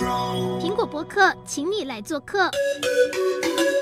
[0.00, 2.50] 苹果播客，请你来做客。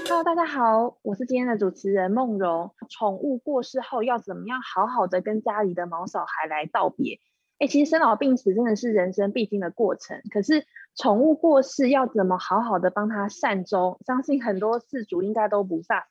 [0.08, 2.72] Hello，大家好，我是今天的主持人梦蓉。
[2.88, 7.20] 宠物过世后要怎么样好好的跟家里的毛小孩来道别？
[7.60, 10.20] 哎，其实生老病死真的是人生必经的过程。
[10.32, 10.66] 可是
[10.96, 14.00] 宠物过世要怎么好好的帮他善终？
[14.04, 16.02] 相信很多饲主应该都不飒飒。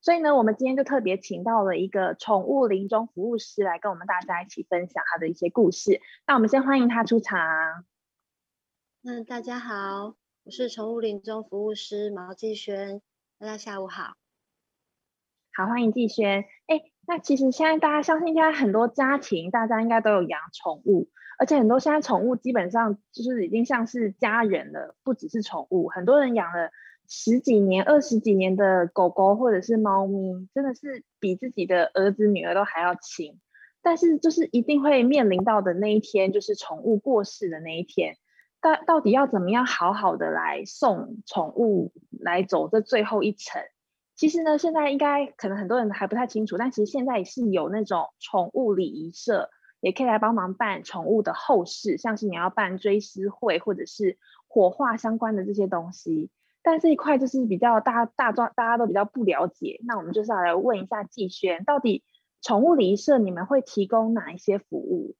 [0.00, 6.00] 所以呢，我们今天就特别请到了一个宠物临终服务师来跟我们大家一起分享他的一些故事。
[6.26, 7.38] 那我们先欢迎他出场。
[9.08, 13.00] 嗯，大家好，我是宠物临终服务师毛继轩。
[13.38, 14.16] 大家下午好。
[15.52, 16.44] 好，欢迎继轩。
[16.66, 21.08] 哎，那其实现在大家相信，现在很多家庭大家应该都有养宠物，
[21.38, 26.72] 而且很多现在宠物基本上就是已经像是家人了，不只是宠物，很多人养了。
[27.08, 33.38] 十几年、二十几年的狗狗或者是猫咪，真的是比自己的儿子女儿都还要亲。
[33.82, 38.16] 但是，就是一定会面临到的那一天，就是宠物过世的那一天。
[38.60, 43.62] 到到底要怎么样好好的来送宠物来走这最后一程？
[44.14, 56.30] 其实呢，现在应该可能很多人还不太清楚，但其实现在也是有那种宠物礼仪社，也可以来帮忙办宠物的后事，像是你要办追思会或者是火化相关的这些东西。
[56.62, 62.02] 但这一块就是比较大大众大家都比较不了解，那我们就是要来问一下季轩，到底
[62.40, 65.14] 宠物礼仪社你们会提供哪一些服务？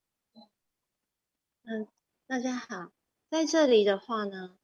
[1.64, 1.86] 嗯，
[2.26, 2.90] 大家好，
[3.28, 4.56] 在这里的话呢，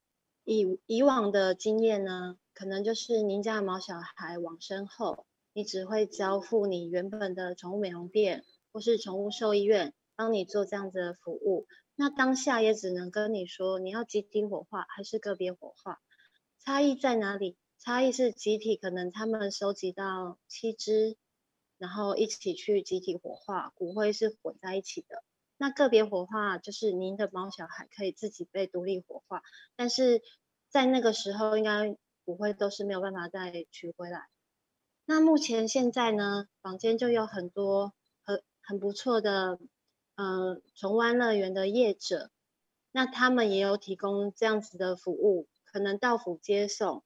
[0.45, 15.99] 以以往的经验呢，可能就是您家的毛小孩往生后，你只会交付你原本的宠物美容店或是宠物兽医院帮你做这样子的服务，那当下也只能跟你说，你要集体火化还是个别火化。
[16.63, 17.57] 差异在哪里？
[17.79, 21.17] 差异是集体可能他们收集到七只，
[21.77, 25.21] 然后一起去集体火化，骨灰是混在一起的。
[25.57, 29.41] 那个别火化就是您的猫小孩可以自己被独立火化，
[29.75, 30.21] 但是
[30.69, 34.27] 在那个时候应该骨灰都是没有办法再取回来。
[35.05, 37.93] 那目前现在呢，坊间就有很多
[38.23, 39.59] 很很不错的，
[40.15, 42.29] 呃，宠物安乐园的业者，
[42.91, 45.47] 那他们也有提供这样子的服务。
[45.65, 47.03] 可能到府接送，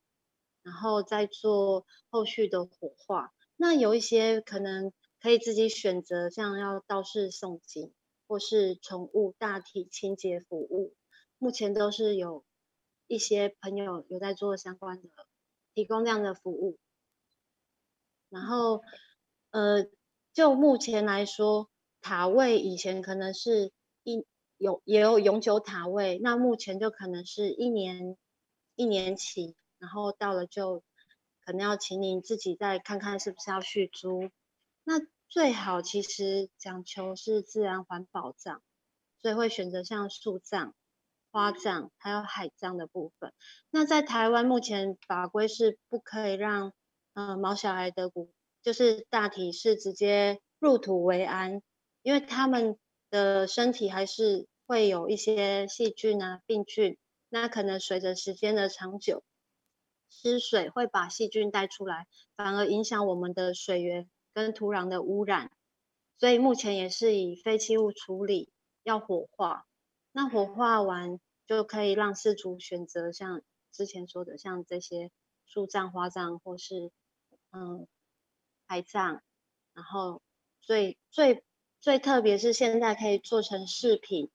[0.62, 3.32] 然后再做后续的火化。
[3.56, 4.92] 那有一些可能
[5.22, 7.94] 可以自己选择，像要道士诵经，
[8.28, 10.94] 或是宠物大体清洁服务。
[11.38, 12.44] 目前都是有
[13.08, 15.10] 一些朋友有在做相关的，
[15.74, 16.78] 提供这样的服务。
[18.30, 18.84] 然后，
[19.52, 19.88] 呃，
[20.34, 21.70] 就目前来说，
[22.02, 23.72] 塔位以前可能是
[24.04, 24.26] 一
[24.58, 28.18] 有也有永久塔位，那目前就可能是一年。
[28.80, 30.84] 一年起，然后到了就
[31.44, 34.30] 可能要请您自己再看看是不是要续租。
[34.84, 35.00] 那
[35.30, 38.62] 最好其实讲求是自然环保葬，
[39.22, 40.74] 所以会选择像树葬、
[41.32, 43.34] 花葬还有海葬的部分。
[43.70, 46.74] 那在台湾目前法规是不可以让
[47.14, 48.32] 呃毛小孩的骨，
[48.64, 51.62] 就是大体是直接入土为安，
[52.02, 52.78] 因为他们
[53.10, 56.98] 的身体还是会有一些细菌啊、病菌。
[57.30, 59.24] 那可能随着时间的长久，
[60.10, 62.08] 湿水会把细菌带出来，
[62.38, 65.52] 反而影响我们的水源跟土壤的污染。
[66.20, 68.52] 所以目前也是以废弃物处理，
[68.84, 69.66] 要火化。
[70.12, 75.10] 那火化完就可以让饲主选择像之前说的，像这些
[75.48, 76.92] 树葬、花葬，或是
[77.50, 77.88] 嗯
[78.68, 79.24] 海葬。
[79.74, 80.22] 然后
[80.62, 81.44] 最最
[81.80, 84.30] 最特别是现在可以做成饰品，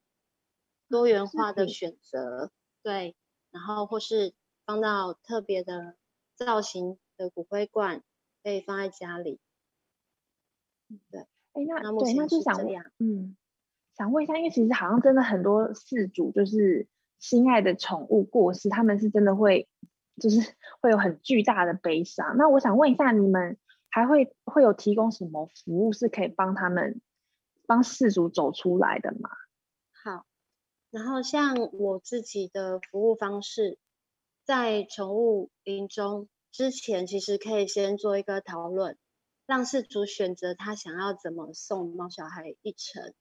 [0.89, 2.51] 多元化的选择。
[2.83, 3.15] 对，
[3.53, 5.95] 然后或是放到特别的
[6.35, 8.03] 造型的骨灰罐，
[8.43, 9.39] 可以放在家里。
[11.11, 11.21] 对，
[11.53, 13.37] 哎，那那对，那就想问，嗯，
[13.97, 16.87] 想问一下，因为其实好像真的很多事主就是
[17.19, 19.69] 心爱的宠物过世，他们是真的会
[20.21, 20.41] 就是
[20.81, 22.37] 会有很巨大的悲伤。
[22.37, 23.59] 那我想问一下，你们
[23.91, 27.01] 还会会有提供什么服务是可以帮他们
[27.67, 29.31] 帮事主走出来的吗？
[30.03, 30.27] 好。
[30.91, 33.79] 然后像我自己的服务方式，
[34.45, 38.99] 在宠物临终之前，其实可以先做一个讨论，
[39.53, 43.13] 让事主选择他想要怎么送毛小孩一程。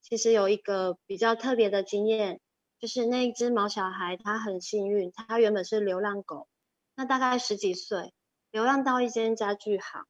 [0.00, 2.40] 其实有一个比较特别的经验，
[2.78, 6.48] 就是那一只毛小孩，它很幸运，它原本是流浪狗，
[6.94, 8.14] 那大概十几岁，
[8.50, 10.06] 流浪到一间家具行，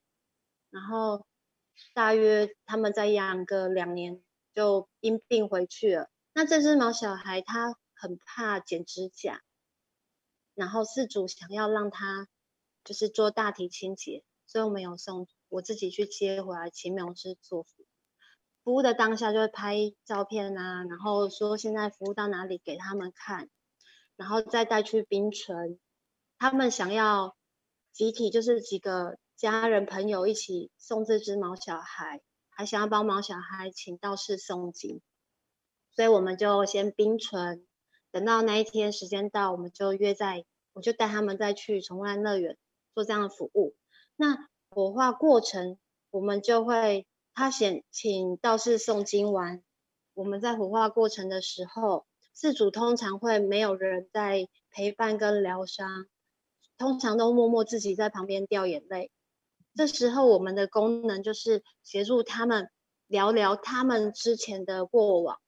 [0.70, 1.26] 然后
[1.94, 4.22] 大约他们在养个两年，
[4.54, 6.08] 就因病回去了。
[6.32, 9.42] 那这只毛小孩他很怕剪指甲，
[10.54, 12.28] 然后事主想要让他
[12.84, 17.84] 就是做大体清洁，所以我们有送我自己去接回来，请美容师做服
[18.64, 18.82] 务。
[18.82, 23.48] 的当下就会拍照片啊，然后说现在服务到哪里给他们看。
[24.18, 25.78] 然后再带去冰存。
[26.38, 27.36] 他们想要
[27.92, 35.02] 集体，就是几个家人朋友一起送这只毛小孩，还想要帮毛小孩请道士诵经，
[35.94, 37.66] 所以我们就先冰存，
[38.10, 42.56] 等到那一天时间到，我们就约在，我就带他们再去宠物乐园
[42.94, 43.76] 做这样的服务。
[44.16, 45.78] 那火化过程，
[46.10, 49.62] 我们就会他先请道士诵经完，
[50.12, 56.04] 我们在火化过程的时候，四主通常会没有人在陪伴跟疗伤，
[56.76, 59.10] 通常都默默自己在旁边掉眼泪。
[59.74, 62.68] 这时候我们的功能就是协助他们
[63.06, 65.40] 聊聊他们之前的过往，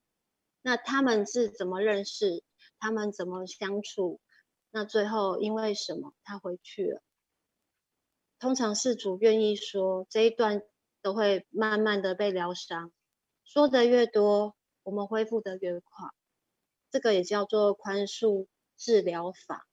[0.63, 2.43] 那他们是怎么认识，
[2.79, 4.21] 他们怎么相处，
[4.71, 7.03] 那最后因为什么他回去了。
[8.39, 10.63] 通常事主愿意说这一段，
[11.03, 12.93] 都会慢慢的被疗伤，
[13.45, 16.09] 说的越多，我们恢复的越快。
[16.91, 18.47] 这个也叫做宽恕
[18.77, 19.67] 治疗法。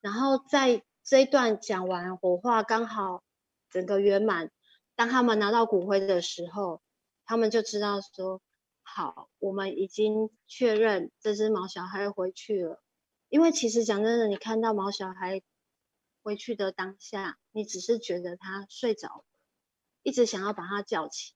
[0.00, 3.22] 然后在这一段讲完火化，刚好。
[3.70, 4.50] 整个圆满。
[4.96, 6.80] 当他们拿到骨灰的时候，
[7.26, 8.40] 他们就知道说
[8.82, 12.82] ：“好，我们已经确认这只毛小孩回去了。”
[13.28, 15.42] 因为其实讲真的，你看到毛小孩
[16.28, 19.24] 回去的当下，你只是觉得他睡着了，
[20.02, 21.32] 一直想要把他叫起，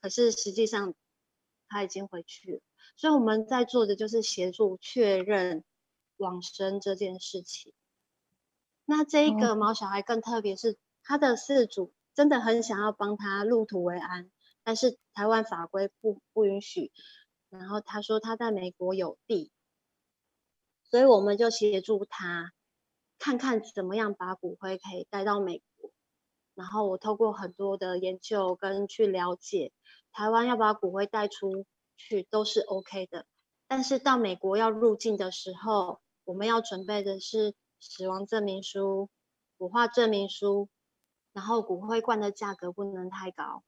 [0.00, 0.94] 可是实际上
[1.68, 2.60] 他已经回去了。
[2.96, 5.62] 所以我们在做的就是协助确认
[6.16, 7.72] 往生这件事情。
[8.84, 10.76] 那这一个毛小孩更特别是。
[11.04, 14.28] 他的事主真的很想要帮他入土为安，
[14.64, 16.90] 但是台湾法规不不允许。
[17.48, 19.52] 然后他说他在美国有地，
[20.90, 22.52] 所以我们就协助他
[23.22, 25.92] 看看怎么样把骨灰可以带到美国。
[26.56, 29.70] 然后我透过很多的研究跟去了解，
[30.10, 31.64] 台湾要把骨灰带出
[31.96, 33.24] 去都是 OK 的，
[33.68, 39.08] 但是到美国要入境的时候，我们要准备的是死亡证明书、
[39.56, 40.68] 火化证明书。
[41.32, 43.62] 然后骨灰罐的价格不能太高，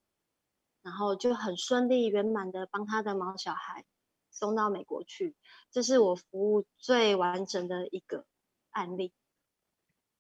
[0.83, 3.85] 然后就很顺利圆满的帮他的毛小孩
[4.33, 5.37] 送到美国去，
[5.71, 8.27] 这是我服务最完整的一个
[8.71, 9.15] 案例。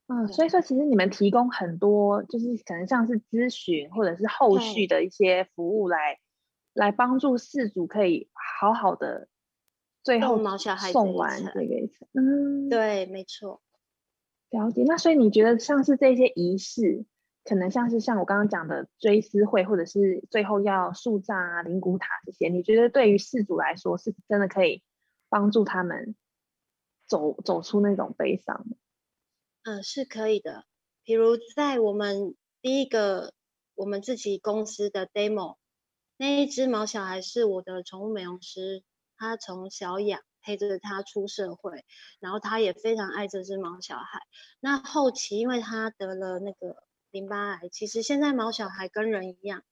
[0.06, 6.18] 嗯，所以说其实你们提供很多，就是可能像是咨询或者是后续的一些服务来，
[6.72, 9.28] 来帮助事主可以好好的
[10.02, 10.38] 最后
[10.92, 12.06] 送完这个意思。
[12.12, 13.62] 嗯，对，没错。
[14.50, 14.84] 了解。
[14.86, 17.04] 那所以你觉得像是这些仪式？
[17.46, 24.82] 可能像是像我刚刚讲的追思会，或者是最后要树葬啊、灵骨塔这些，你觉得对于事主来说，是真的可以
[25.28, 26.14] 帮助他们
[27.06, 28.64] 走走出那种悲伤？
[29.64, 30.64] 嗯，是可以的。
[31.02, 33.34] 比如在我们第一个
[33.74, 35.56] 我们自己公司的 demo，
[36.16, 38.82] 那一只毛小孩是我的宠物美容师，
[39.18, 41.84] 他从小养陪着他出社会，
[42.20, 44.20] 然后他也非常爱这只毛小孩。
[44.60, 46.82] 那后期因为他得了那个。
[47.14, 49.62] 淋巴癌，其实现在毛小孩跟人一样，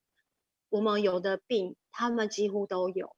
[0.69, 3.17] 我们有的病，他们几乎都有，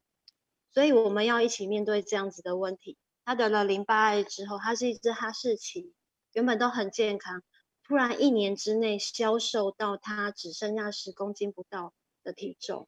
[0.73, 2.97] 所以我们要一起面对这样子的问题。
[3.27, 5.93] 他得了淋巴癌之后，他是一只哈士奇，
[6.35, 7.43] 原本都很健康，
[7.83, 12.87] 突然一年之内消瘦到他只剩下十公斤不到的体重，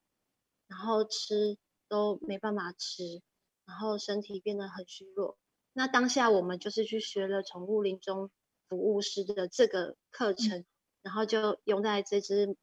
[0.69, 1.57] 然后吃
[1.89, 3.23] 都没办法吃，
[3.65, 5.39] 然后身体变得很虚弱。
[5.73, 8.31] 那当下我们就是去学了宠物临终
[8.69, 10.59] 服务师的这个课程。
[10.59, 10.67] 嗯
[11.03, 12.57] 然后就用在这只，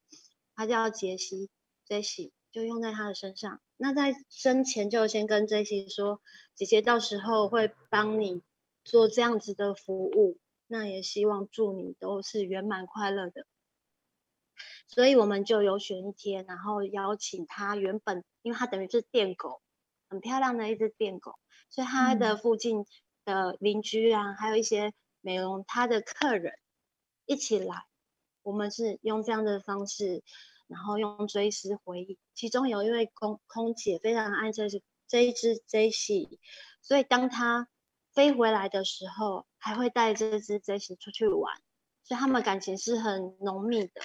[0.53, 1.49] 它叫杰西，
[1.85, 3.61] 杰西就用在它的身上。
[3.77, 6.19] 那在生前就先跟杰西说，
[6.53, 8.41] 姐姐到时候会帮你
[8.83, 10.37] 做这样子的服务，
[10.73, 13.45] 那也希望祝你都是圆满快乐的。
[14.87, 19.61] 所以我们就有选一天，然后邀请他原本，因为他等于是电狗，
[20.09, 21.37] 很漂亮的一只电狗，
[21.69, 22.87] 所以他的附近
[23.23, 26.53] 的邻居啊，还有一些美容他的客人
[27.27, 27.85] 一起来。
[28.41, 30.23] 我们是用这样的方式，
[30.65, 32.17] 然后用追思回忆。
[32.33, 36.39] 其中有一位空空姐非常爱这只这一只 Jessie，
[36.81, 37.67] 所以当他
[38.11, 41.55] 飞回来的时候，还会带这只 Jessie 出去玩，
[42.03, 44.01] 所以他们感情是很浓密的。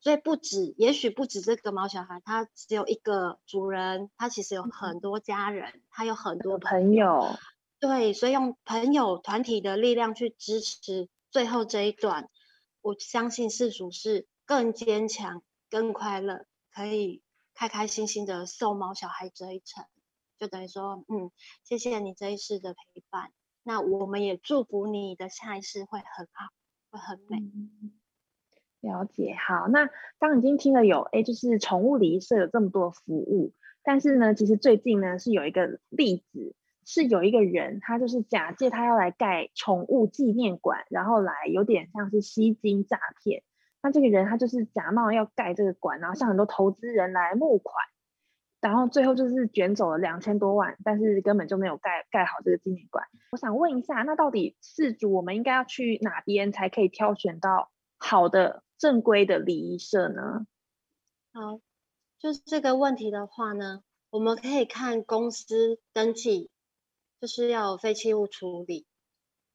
[0.00, 7.06] 所以不止，也许不止这个毛小孩，他只有一个主人，他其实有很多家人，他有很多朋友。
[7.20, 7.38] 朋友。
[7.80, 12.28] 对，所以用朋友团体的力量去支持最后这一段。
[12.82, 16.44] 我相信世俗是更坚强、更快乐，
[16.74, 17.22] 可以
[17.54, 19.86] 开开心心的送毛小孩这一程，
[20.38, 21.30] 就等于说，嗯，
[21.64, 23.32] 谢谢你这一世的陪伴，
[23.62, 26.50] 那我们也祝福你的下一世会很好，
[26.90, 27.38] 会很美。
[28.80, 29.88] 了解，好，那
[30.18, 33.52] 刚已经听了有，哎，就是宠物礼仪社有这么多服务，
[33.84, 43.44] 但是呢，其实最近呢是有一个例子，是有一个人，他就是假借他要来盖宠物纪念馆，然后来有点像是吸金诈骗。
[43.80, 47.86] 那这个人他就是假冒要盖这个馆，然后向很多投资人来募款，
[48.62, 53.04] 然后最后就是卷走了两千多万，但是根本就没有盖盖好这个纪念馆。
[53.32, 60.46] 我想问一下，那到底饲主我们应该要去哪边才可以挑选到好的正规的礼仪社呢？
[61.32, 61.60] 好，
[62.20, 66.48] 就是这个问题的话呢，我们可以看公司登记，
[67.20, 68.86] 就是要废弃物处理。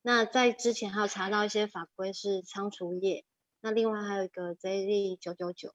[0.02, 3.24] 那在之前还有查到一些法规是仓储业。
[3.60, 5.74] 那另外还有一个 zz 九九九，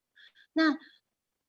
[0.52, 0.78] 那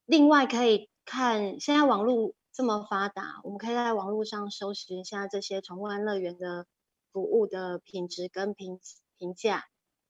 [0.06, 6.66] 另外可以看现在网络这么发达，我们可以在网络上搜寻一下这些宠物安乐园的
[7.12, 8.80] 服务的品质跟评
[9.18, 9.66] 评价，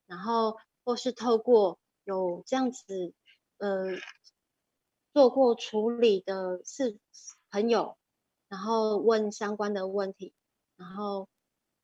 [0.07, 3.13] 然后或是透过有这样子
[3.57, 3.97] 呃
[5.13, 6.97] 做过处理的是
[7.49, 7.97] 朋友，
[8.47, 10.33] 然后问相关的问题，
[10.75, 11.29] 然后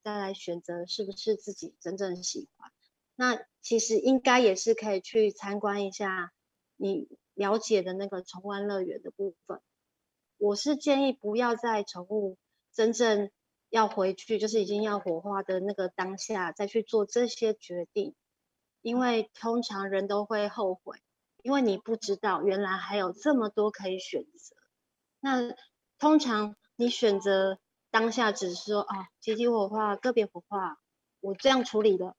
[0.04, 2.72] 再来选择是不是自己真正喜欢。
[3.16, 6.32] 那其实应该也是可以去参观一下
[6.76, 7.08] 你
[7.40, 9.62] 了解的那个宠物安乐园的部分。
[10.38, 12.38] 我是建议不要在宠物
[12.74, 13.32] 真正
[13.70, 18.14] 要回去，就是已经要火化的那个当下再去做这些决定，
[18.82, 20.98] 因为通常人都会后悔，
[21.42, 24.58] 因为你不知道原来还有这么多可以选择。
[25.22, 25.56] 那
[25.98, 27.58] 通常你选择
[27.90, 30.78] 当下只是说啊，集体火化、个别火化，
[31.22, 32.18] 我这样处理的。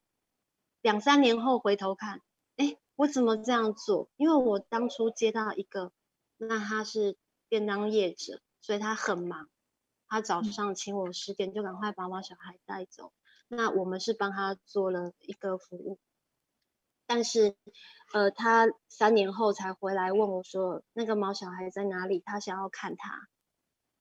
[0.80, 2.22] 两三年后回头看，
[2.56, 4.10] 哎，我怎么这样做？
[4.18, 5.90] 因为我当初接到一个，
[6.36, 7.16] 那他是
[7.48, 9.48] 便当业者，所以他很忙，
[10.06, 13.14] 他早上请我十点就赶快把我小孩带走。
[13.48, 15.98] 那我们是帮他做了一个服务，
[17.06, 17.56] 但是，
[18.12, 22.20] 呃，他三年后才回来问我说，那个毛小孩在哪里？
[22.20, 23.28] 他想要看他，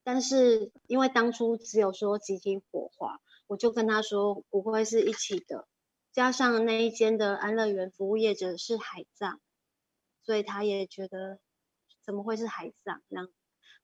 [0.04, 5.69] 但是因为当初只有说集体火化，我就跟他说不会是一起的。
[6.12, 9.38] 加上那一间的安乐园服务业者是海葬，
[10.24, 11.40] 所以他也觉得
[12.04, 13.02] 怎么会是海葬？
[13.08, 13.28] 那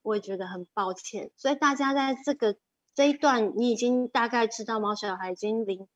[0.02, 1.32] 我也觉得很抱歉。
[1.38, 2.58] 所以大家在这个
[2.96, 5.88] 这一段，你已经大概知道毛小孩已经临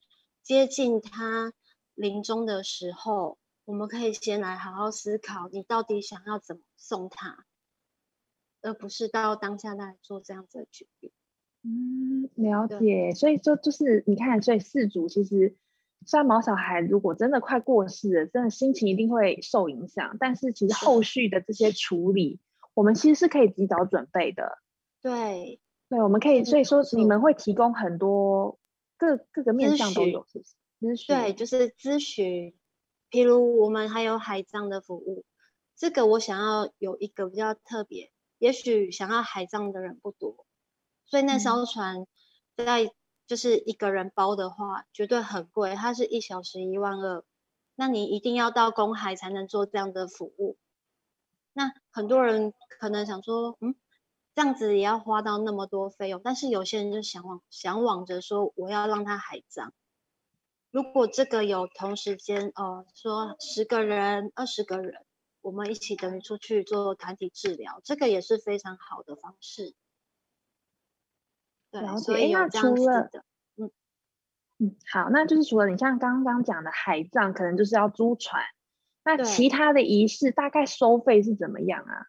[0.44, 1.52] 接近他
[1.96, 7.44] 临终的时候，我们可以先来好好思考，你到底想要怎么送他，
[8.62, 11.12] 而不是到当下来做这样子的决定。
[11.64, 13.14] 嗯，了解。
[13.16, 15.58] 所以说就是你看，所以饲主其实。
[16.06, 20.18] 虽然毛小孩如果真的快过世了，真的心情一定会受影响。
[20.20, 22.40] 但是其实后续的这些处理，
[22.74, 24.58] 我们其实是可以及早准备的。
[25.02, 26.44] 对，对，我们可以。
[26.44, 28.58] 所以说，你们会提供很多
[28.98, 30.56] 各各个面向都有，是不是？
[30.80, 31.16] 咨询。
[31.16, 32.56] 对，就是咨询。
[33.12, 35.26] 譬如我们还有海葬的服务，
[35.76, 40.46] 这个我想要有一个比较特别，也许想要海葬的人不多，
[41.06, 42.08] 所以那艘船
[42.56, 42.92] 在。
[43.30, 47.24] 就是一个人包的话，绝对很贵，它是一小时一万二，
[47.76, 50.58] 那你一定要到公海才能做这样的服务。
[51.54, 53.76] 那很多人可能想说，嗯，
[54.34, 59.74] 这样子也要花到那么多费用，但是有些人就想往想往着说，我要让他海葬。
[60.72, 65.06] 如果这个有同时间，呃，说十个人、二十个人，
[65.42, 69.76] 我们一起等于出去做团体治疗，这个也是非常好的方式。
[71.72, 73.24] 对，所以有这样子的，
[73.58, 73.72] 嗯
[74.60, 78.44] 嗯，好，那就是除了你像刚刚讲的海葬，可能就是要租船，
[79.04, 82.08] 那其他的仪式大概收费是怎么样啊？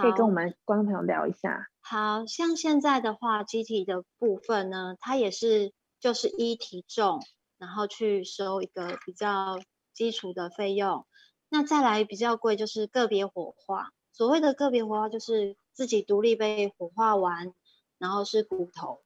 [0.00, 1.66] 可以跟我们观众朋友聊一下。
[1.80, 7.20] 好像现在的话，集体的部分呢，它也是就是一体重，
[7.58, 9.58] 然后去收一个比较
[9.92, 11.06] 基础的费用。
[11.48, 13.90] 那再来比较贵，就是个别火化。
[14.12, 17.52] 所谓的个别火化，就是自己独立被火化完。
[18.00, 19.02] 然后是骨头，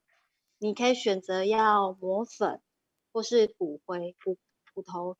[0.57, 2.61] 你可以选择要磨粉，
[3.11, 4.37] 或是骨灰骨
[4.73, 5.17] 骨头，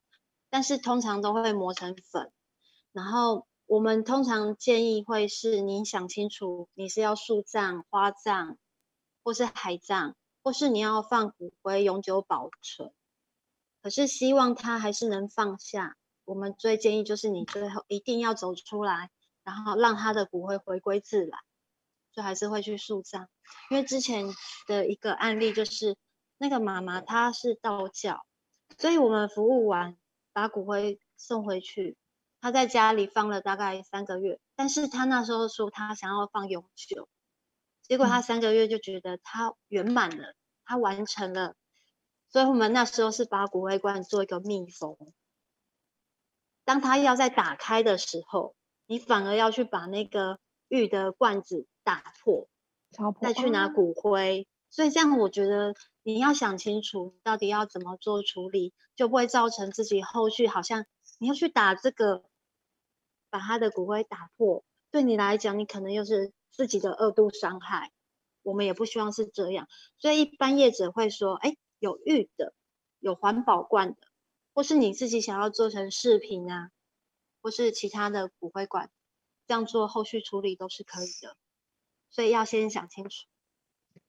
[0.48, 2.32] 但是通常都会磨成粉。
[2.92, 8.56] 然后我们通常建议会是，你想清楚，你是要树葬、花葬，
[9.22, 12.94] 或是海葬，或是你要放骨灰永久保存。
[13.82, 15.98] 可是希望它还是能放下。
[16.24, 19.10] 我们最建议就是你最后一定要走出来，
[19.44, 21.38] 然后让它的骨灰回归自然。
[22.16, 23.28] 就还是会去树葬，
[23.68, 24.24] 因为之前
[24.66, 25.98] 的一个案例就是
[26.38, 28.24] 那个妈妈她是道教，
[28.78, 29.98] 所以我们服务完
[30.32, 31.94] 把骨灰送回去，
[32.40, 37.06] 她在家里放了大概三个月，但是她那时候说她想要放永久，
[37.82, 40.32] 结果她三个月就觉得她圆满了，
[40.64, 41.54] 她完成了，
[42.30, 44.96] 所以我们那时候是把骨灰罐做一个密封，
[46.64, 48.54] 当她要再打开的时候，
[48.86, 51.66] 你反而要去把那个玉的罐子。
[51.86, 52.48] 打破，
[53.20, 60.84] 再去拿骨灰所以这样我觉得你要想清楚，到底要怎么做处理，就不会造成自己后续好像
[61.18, 62.24] 你要去打这个，
[63.30, 67.92] 把他的骨灰打破，对你来讲，你可能又是自己的二度伤害。
[68.42, 72.52] 我们也不希望是这样，所以一般业者会说，哎，有玉的，
[72.98, 74.00] 有环保罐的，
[74.52, 76.70] 或是你自己想要做成饰品啊，
[77.40, 78.90] 或是其他的骨灰罐，
[79.46, 81.36] 这样做后续处理都是可以的。
[82.16, 83.26] 所以要先想清楚。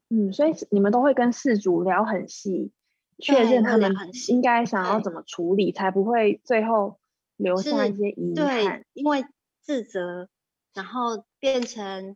[0.08, 2.72] 嗯，所以你们都会跟事主聊很细，
[3.20, 3.94] 确认他们
[4.30, 7.02] 应该想要怎么处理，才不会最后
[7.36, 8.48] 留下一些遗憾。
[8.48, 9.26] 对，因为
[9.62, 10.30] 自责，
[10.74, 12.16] 然后变成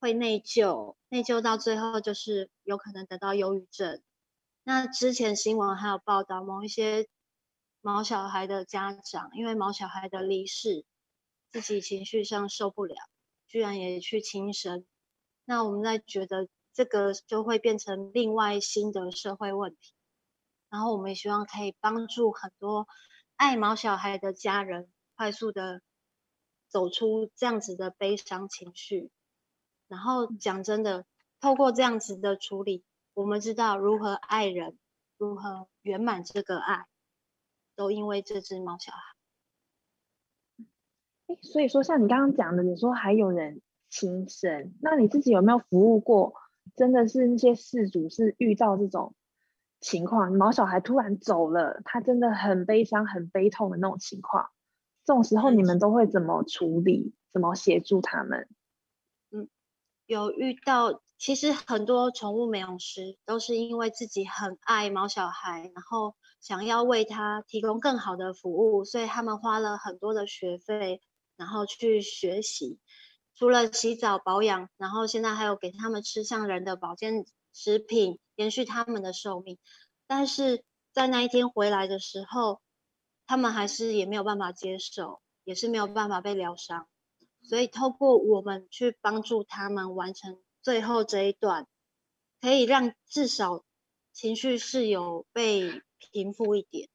[0.00, 4.00] 会内疚，内疚到最后就是有可能得到忧郁症。
[4.64, 7.08] 那之前新闻还有报道，某一些
[7.82, 10.86] 毛小孩的家长，因为毛小孩的离世，
[11.52, 12.96] 自己情绪上受不了，
[13.46, 14.86] 居然也去轻生。
[15.46, 16.46] 那我们在觉得。
[16.76, 19.94] 这个就会变成另外新的社会问题，
[20.68, 22.86] 然后我们也希望可以帮助很多
[23.36, 25.80] 爱毛小孩的家人快速的
[26.68, 29.10] 走出这样子的悲伤情绪。
[29.88, 31.06] 然后讲真的，
[31.40, 32.84] 透过这样子的处理，
[33.14, 34.78] 我们知道如何爱人，
[35.16, 36.84] 如何圆满这个爱，
[37.74, 39.16] 都因为这只毛小孩。
[41.40, 46.34] 所以说像你刚刚讲的，你说还有人轻生，那你自己有没有服务过？
[46.74, 49.14] 真的是那些事主是遇到这种
[49.80, 54.50] 情况，毛小孩突然走了，他真的很悲伤、很悲痛的那种情况。
[55.04, 57.14] 这种时候你们都会怎么处理？
[57.32, 58.48] 怎么协助他们？
[59.30, 59.48] 嗯，
[60.06, 71.00] 有遇到，其实很多宠物美容师都是因为自己很爱毛小孩，然后想要为他提供更好的服务，所以他们花了很多的学费，
[71.36, 72.80] 然后去学习。
[73.38, 79.58] 除了洗澡保养，然后现在还有给他们吃像人的保健食品，延续他们的寿命。
[80.06, 82.62] 但是在那一天回来的时候，
[83.26, 86.88] 他们还是也没有办法接受，也是没有办法被疗伤。
[87.42, 91.66] 所以透过我们去帮助他们完成最后这一段，
[92.40, 93.62] 可以让至少
[94.12, 96.88] 情绪是有被平复一点。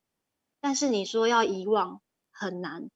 [0.59, 2.01] 但是你说要遗忘
[2.31, 2.89] 很难，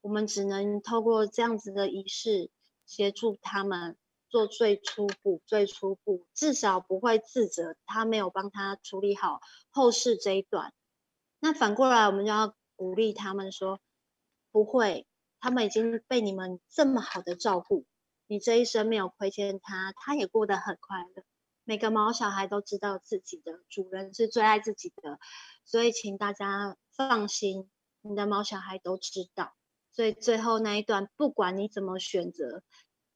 [0.00, 2.50] 我们只能透过这样子的仪式。
[2.88, 3.96] 协助他们
[4.30, 10.72] 做最初步、最初步，至少不会自责，他没有帮他处理好后事这一段。
[11.38, 13.78] 那反过来，我们就要鼓励他们说：
[14.50, 15.06] 不会，
[15.38, 17.84] 他们已经被你们这么好的照顾，
[18.26, 21.22] 你这一生没有亏欠他，他也过得很快乐。
[21.64, 25.18] 每个毛小孩都知道自己的主人是最爱自己的，
[25.66, 27.70] 所以请大家放心，
[28.00, 29.54] 你的毛小孩都知道。
[29.92, 32.62] 所以最后那一段，不管你怎么选择，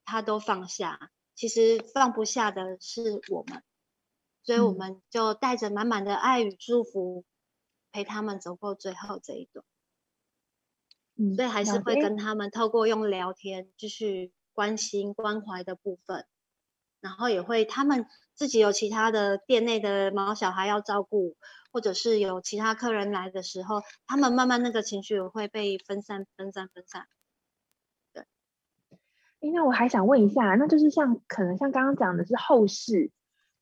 [0.05, 1.11] 他都放下。
[1.35, 3.63] 其实放不下的是我们，
[4.43, 7.25] 所以我们就带着满满的爱与祝福，
[7.91, 9.65] 陪他们走过最后这一段。
[11.17, 16.27] 嗯，所以还是会跟他们透过用聊天继续关心关怀的部分，
[17.01, 21.37] 然后也会他们自己有其他的店内的毛小孩要照顾。
[21.75, 27.07] 或者是有其他客人来的时候，他们慢慢那个情绪会被分散、分散、分散。
[28.13, 28.27] 对。
[29.51, 33.11] 那我还想问一下，那就是像可能像刚刚讲的是后事，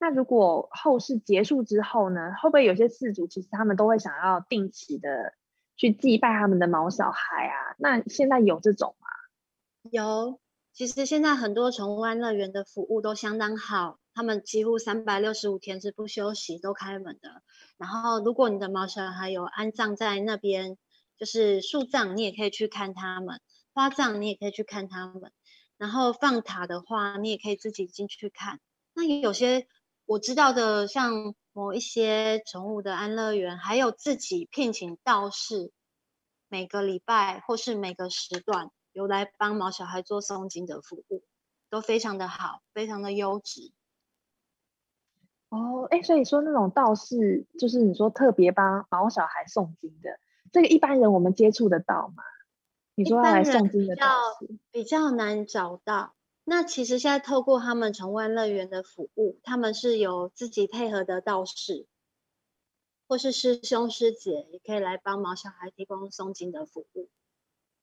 [0.01, 5.35] 那如果后事结束之后呢，会不会有些事主其实他们都会想要定期的
[5.77, 7.77] 去祭拜他们的毛小孩啊？
[7.79, 9.07] 那现在有这种吗？
[9.89, 10.41] 有，
[10.73, 14.01] 其实现在很多宠物安乐园的服务都相当好。
[14.21, 17.43] 他们几乎三百六十五天是不休息，都开门的。
[17.79, 20.77] 然后，如果你的毛小孩有安葬在那边，
[21.17, 23.39] 就是树葬，你也可以去看他们；
[23.73, 25.33] 花葬，你也可以去看他们。
[25.79, 28.61] 然后放塔的话，你也可以自己进去看。
[28.93, 29.67] 那有些
[30.05, 35.73] 我知道的，像某一些宠物的安乐园，还有自己聘请道士，
[36.47, 41.25] 每个礼拜或是每个时段有来帮毛小孩做诵经的服务，
[41.71, 43.73] 都非常的好，非常的优质。
[45.51, 50.19] 哦，哎，所以说那种道士，就是你说特别帮毛小孩诵经的，
[50.53, 52.23] 这个一般人我们接触得到吗？
[52.95, 54.07] 你说要来诵经的道
[54.39, 56.15] 士比较，难找到。
[56.45, 61.87] 那其实现在透过他们宠物安乐园的服务，他们是有自己配合的道士，
[63.09, 67.09] 或是师兄师姐也可以来帮毛小孩提供诵经的服务。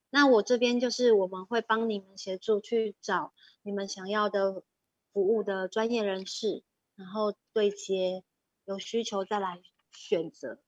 [0.09, 4.63] 那我这边就是我们会帮你们协助去找你们想要的
[5.11, 6.63] 服务的专业人士。
[6.97, 8.23] 然后对接，
[8.65, 10.59] 有需求再来选择，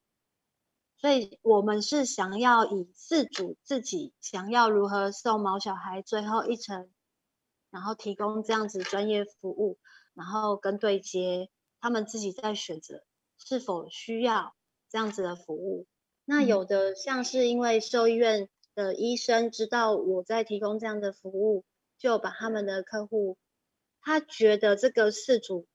[0.95, 6.89] 所以我们是想要以饲主自己想要如何送毛小孩最后一程，
[7.71, 9.79] 然后提供这样子专业服务，
[10.13, 11.49] 然后跟对接，
[11.81, 13.03] 他们自己在选择
[13.37, 14.55] 是否需要
[14.87, 15.87] 这样子的服务。
[16.25, 21.65] 那有的像是因为兽医院的医生知道我在提供这样的服务，
[21.97, 23.37] 就把他们的客户，
[23.99, 25.67] 他觉得这个饲主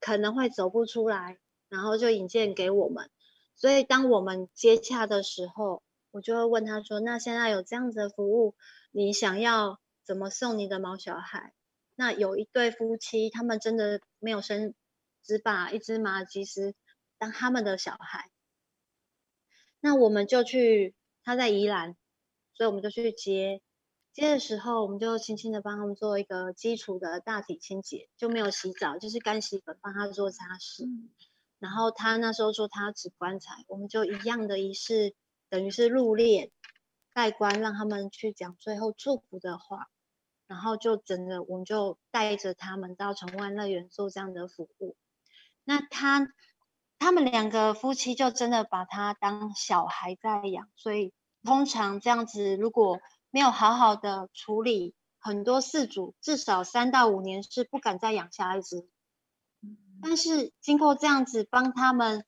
[0.00, 1.38] 可能会走不出来，
[1.68, 3.10] 然后就引荐给我们。
[3.54, 8.54] 所以当我们接洽的时候，我就会问他说：“那现在有这样子的服务，
[8.92, 11.52] 你想要怎么送你的毛小孩？”
[11.96, 14.74] 那有一对夫妻，他们真的没有生，
[15.24, 16.74] 只把一只马尔济斯
[17.18, 18.30] 当他们的小孩。
[19.80, 21.96] 那我们就去，他在宜兰，
[22.54, 23.60] 所以我们就去接。
[24.12, 30.84] 接的时候，我们就轻轻的帮他们做一个基础的大体清洁，就没有洗澡，就是干洗粉帮他做擦拭。
[30.86, 31.10] 嗯、
[31.58, 35.14] 然后他那时候说他只棺材，我们就一样的仪式，
[35.48, 36.50] 等于是入殓、
[37.12, 39.88] 盖棺，让他们去讲最后祝福的话。
[40.46, 44.96] 然后就整个我们就带着他们到宠物安乐园做这样的服务。
[45.64, 46.28] 那他。
[47.00, 51.12] 他们两个夫妻就真的把他当小孩在养，所以
[51.44, 52.98] 通常这样子如果
[53.30, 58.88] 没有好好的处理，很多饲主至少三到五年是不敢再养下一只。
[60.02, 62.24] 但是经过这样子帮他们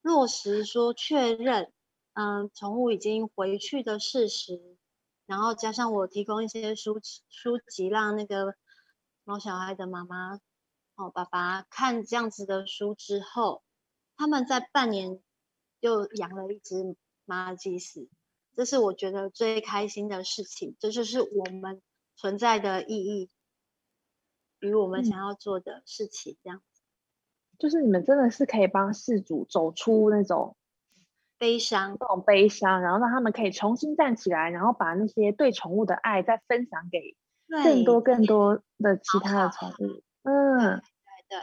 [0.00, 1.72] 落实说确认，
[2.14, 4.76] 嗯，宠物已经回去的事实，
[5.26, 8.54] 然后加上我提供一些书书籍，让那个
[9.24, 10.40] 猫小孩的妈妈
[10.96, 13.62] 哦爸爸看这样子的书之后。
[14.14, 15.20] 他们在半年
[15.80, 18.08] 就养了一只马尔济斯，
[18.54, 20.76] 这是我觉得最开心的事情。
[20.78, 21.80] 这就是我们
[22.16, 23.30] 存在的意义，
[24.60, 26.82] 与我们想要做的事情，这样子。
[27.58, 30.56] 就是你们真的是可以帮事主走出那种
[31.38, 37.16] 悲伤，那种悲伤，然后让他们可以重新站起来，然后把那些对宠物的爱再分享给
[37.48, 40.02] 更多更多的其他的宠物。
[40.22, 40.82] 嗯。
[41.28, 41.38] 对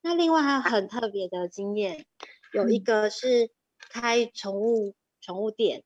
[0.00, 2.06] 那另外还有很特别的经验，
[2.52, 5.84] 有一个是开宠物宠物店，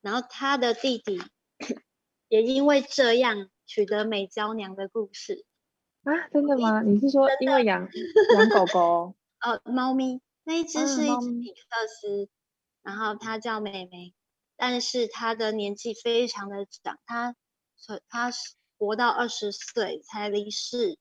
[0.00, 1.20] 然后他的弟弟
[2.28, 5.44] 也因为这样取得美娇娘的故事
[6.04, 6.28] 啊？
[6.28, 6.82] 真的吗？
[6.82, 7.88] 你是说因为养
[8.34, 9.14] 养狗狗？
[9.40, 12.28] 呃，猫咪那一只是一只米克斯，
[12.82, 14.14] 然后它叫美美，
[14.56, 17.36] 但是它的年纪非常的长，它
[18.08, 18.30] 它
[18.78, 20.98] 活到二十岁才离世。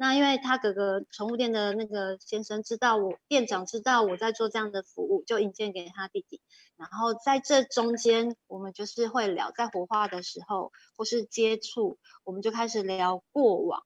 [0.00, 6.40] 那因为他哥哥宠物店的那个先生知道我店长知道我在做这样的服务，就引荐给他弟弟。
[6.78, 13.82] 然后在这中间，我们就是会聊，在火化的时候或是接触，我们就开始聊过往。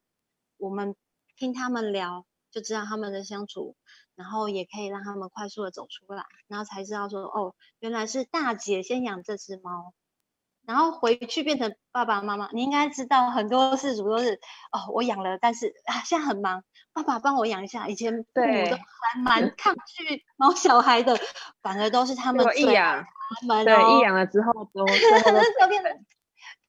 [0.56, 0.94] 我们
[1.36, 3.74] 听他们聊，就知道他们的相处，
[4.14, 9.92] 然后也可以让他们快速的走出来，然后才知道说，哦，原来是大姐先养这只猫。
[10.66, 14.40] 然后回去变成爸爸妈妈，你应该知道很多事主都是
[14.72, 17.86] 哦，我养了，但是啊现在很忙，爸爸帮我养一下。
[17.88, 21.18] 以前父母都还蛮抗拒毛小孩的，
[21.60, 23.04] 反而都是他们一养，
[23.40, 26.06] 他们对，一养了之后 都就变成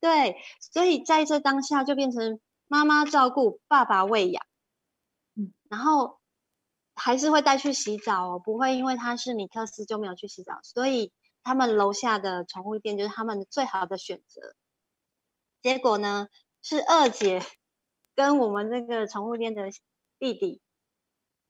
[0.01, 4.45] 对，所以在这当下就变成妈妈照顾，爸爸喂养，
[5.35, 6.19] 嗯，然后
[6.95, 11.13] 还是会带去洗澡哦，不会因为他是米克斯就没有去洗澡，所以。
[11.45, 14.55] 他们楼下的宠物店就是他们最好的选择。
[15.61, 16.27] 结果呢，
[16.63, 17.39] 是二姐
[18.15, 19.69] 跟我们这个宠物店的
[20.17, 20.59] 弟弟，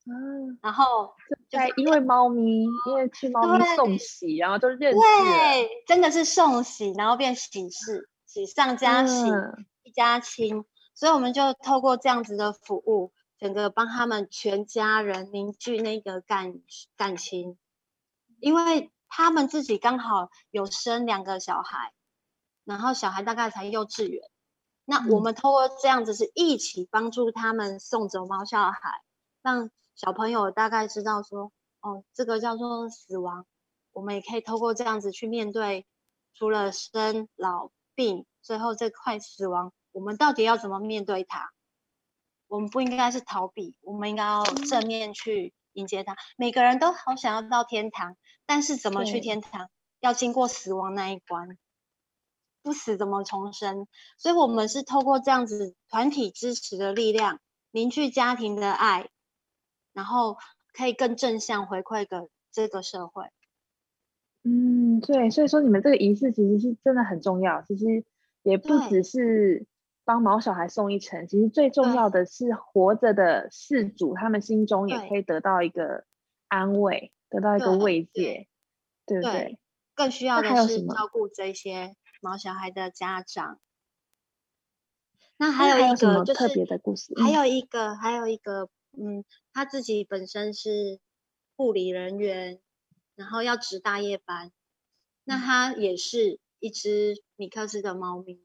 [0.05, 1.15] 嗯，然后
[1.49, 4.99] 在因为猫咪，因为去猫咪送喜，然后就认识。
[4.99, 10.65] 对，真的是送喜，然后变喜事，喜上加喜，嗯、一家亲。
[10.93, 16.59] 所以我们就透过这样子的服务，整个帮他们全家人凝聚那个感
[16.97, 17.57] 感情，
[18.41, 18.91] 因为。
[19.17, 21.93] 他们自己刚好有生两个小孩，
[22.65, 24.21] 然后小孩大概才幼稚园。
[24.83, 29.01] 那我们透过这样子是一起帮助他们送走猫小孩，
[29.41, 33.45] 让小朋友大概知道说，哦，这个叫做死亡。
[33.93, 35.85] 我们也可以透过这样子去面对，
[36.33, 41.51] 除了生老病，最后这块死亡，我们到底要怎么面对它？
[42.49, 46.17] 我们不应该是逃避，我们应该要正面去迎接它。
[46.35, 48.17] 每个人都好想要到天堂。
[48.45, 49.69] 但是怎么去天堂？
[50.01, 51.57] 要经过死亡那一关，
[52.61, 53.87] 不死怎么重生？
[54.17, 57.39] 所以，我们是透过这样子团体支持的力量，
[57.71, 59.09] 凝聚家庭的爱，
[59.93, 60.37] 然后
[60.73, 63.31] 可以更正向回馈给这个社会。
[64.43, 67.63] 嗯，对，所以说你们这个仪式其实是真的很重要。
[67.63, 68.05] 其实
[68.43, 69.65] 也不只是
[70.03, 76.05] 帮毛小孩送一程，其实最重要的是活着的事主，他们心中也可以得到一个
[76.47, 77.11] 安慰。
[77.29, 78.47] 得到一个慰藉，
[79.05, 79.59] 对，不对？
[79.93, 83.59] 更需要的是照顾这些毛小孩的家长。
[85.37, 90.99] 那还有一个就是特别的故事，还有一个还有一个嗯，他自己本身是
[91.57, 92.61] 护理人员，
[93.15, 94.51] 然后要值大夜班，
[95.25, 98.39] 那他也是一只米克斯的猫咪，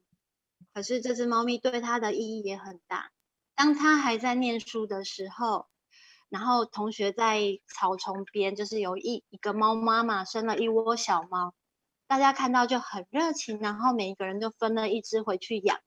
[0.75, 3.13] 可是这只猫咪对他的意义也很大。
[3.55, 5.69] 当他还在念书的时候，
[6.31, 11.53] 然后同学在草丛边，就是有一一个猫妈妈生了一窝小猫，
[12.07, 15.79] 大家看到就很热情，然后每一个人就分了一只回去养。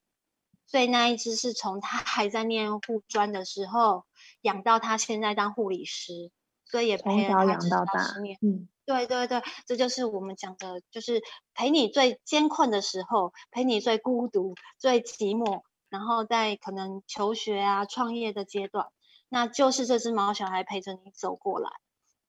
[0.67, 4.05] 所以那一只是从他 还在念护专的时候
[4.41, 6.29] 养到他现在当护理师，
[6.65, 8.01] 所以也陪了他养到大。
[8.41, 11.21] 嗯，对对对，这就是我们讲的，就是
[11.53, 15.61] 陪你最艰困的时候，陪你最孤独、最寂寞。
[15.89, 18.87] 然后在可能求学啊、创业的阶段，
[19.33, 21.71] 那就是这只毛小孩陪着你走过来。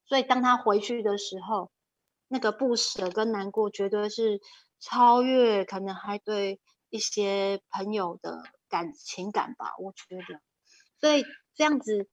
[0.07, 1.71] 所以当他回去的时候，
[2.29, 4.41] 那个不舍跟难过，绝对是
[4.81, 9.75] 超越可能还对一些朋友的感情感吧。
[9.79, 10.41] 我觉得，
[10.99, 12.09] 所以这样子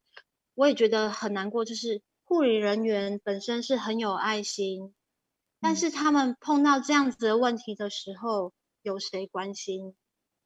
[0.55, 1.63] 我也觉得很难过。
[1.63, 4.93] 就是护理人员本身是很有爱心，
[5.61, 8.51] 但是他们碰到这样子的问题的时候，
[8.81, 9.95] 有谁关心？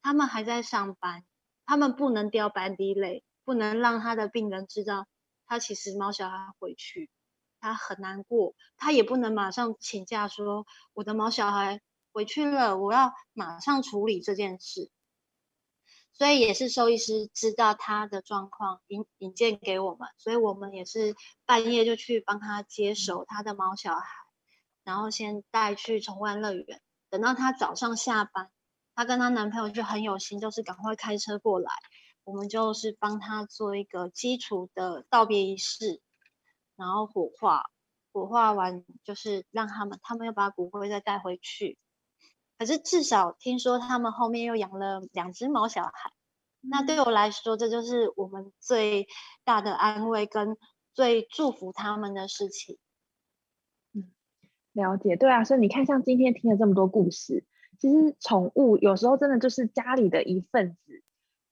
[0.02, 1.24] 他们还在上班，
[1.64, 5.06] 他们不能掉班底累，不能让他的病人知道
[5.46, 7.08] 他其实毛小孩回去，
[7.60, 11.80] 他很难过，他也不能马上请假说我的毛小孩
[12.12, 14.90] 回去了，我要马上处理这件事。
[16.12, 24.06] 所以也是兽医师知道他的状况，引引荐给我们，所以我们也是半夜就去帮他接手他的毛小孩，
[24.82, 28.50] 然后先带去宠物乐园，等到他早上下班。
[28.98, 31.70] 她跟她男朋友就很有心，就是赶快开车过来，
[32.26, 36.00] 我们就是帮他做一个基础的道别仪式，
[36.74, 37.70] 然后火化，
[38.12, 41.78] 火化完就是让他们，他们又把骨灰再带回去。
[42.58, 46.10] 可是至少听说他们后面又养了两只毛小孩，
[46.60, 49.06] 那对我来说，这就是我们最
[49.44, 50.56] 大的安慰跟
[50.94, 52.76] 最祝福他们的事情。
[53.92, 54.10] 嗯，
[54.72, 57.44] 了解，对啊，所以你看，像今天听了这么多故事。
[57.78, 61.04] 其实宠物有时候真的就是家里的一份子，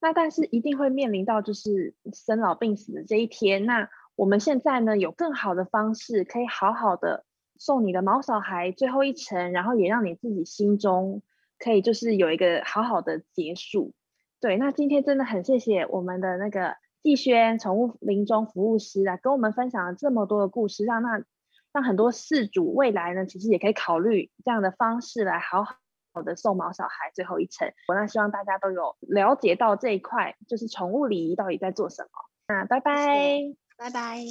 [0.05, 3.65] 那但是一定会面临到就是生老病死的这一天。
[3.65, 7.25] 那我们现在呢，有更好的方式，可以好好的
[7.59, 11.23] 送你的毛小孩最后一程，然后也让你自己心中
[11.59, 13.95] 可以就是有一个好好的结束。
[14.43, 21.25] 对，那今天真的很谢谢我们的那个季萱宠物临终服务师啊，跟我们分享了这么多的故事，让那
[21.73, 25.77] 让很多饲主未来呢，其实也可以考虑这样的方式来好好。
[26.15, 32.09] 好的，送毛小孩最后一程，我那希望大家都有了解到这一块，就是宠物礼仪到底在做什么。
[32.47, 33.41] 那拜拜，
[33.77, 34.25] 拜拜。